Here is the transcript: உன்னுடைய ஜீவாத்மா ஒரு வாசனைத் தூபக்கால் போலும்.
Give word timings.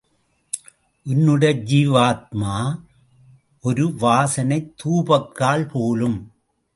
உன்னுடைய 1.05 1.53
ஜீவாத்மா 1.63 2.79
ஒரு 3.61 3.87
வாசனைத் 3.87 4.73
தூபக்கால் 4.83 5.69
போலும். 5.69 6.31